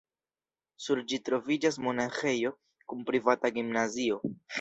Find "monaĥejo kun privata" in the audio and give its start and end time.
1.87-3.53